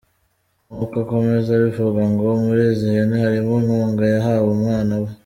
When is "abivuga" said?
1.53-2.01